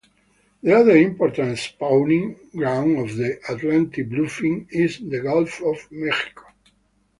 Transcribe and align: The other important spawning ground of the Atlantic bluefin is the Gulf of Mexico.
The 0.63 0.75
other 0.75 0.97
important 0.97 1.59
spawning 1.59 2.35
ground 2.55 2.97
of 2.97 3.15
the 3.17 3.37
Atlantic 3.53 4.09
bluefin 4.09 4.65
is 4.71 4.97
the 4.97 5.19
Gulf 5.21 5.61
of 5.61 5.77
Mexico. 5.91 6.45